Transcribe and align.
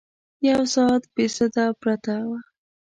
یو 0.49 0.59
ساعت 0.73 1.03
بې 1.13 1.25
سده 1.37 1.65
پرته 1.81 2.15
وه. 2.29 2.39